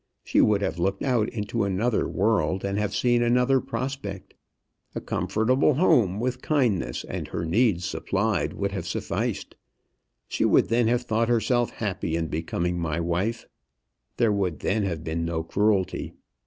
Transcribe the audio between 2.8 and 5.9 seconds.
seen another prospect. A comfortable